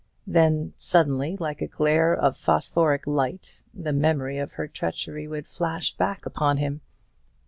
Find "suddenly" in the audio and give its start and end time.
0.79-1.37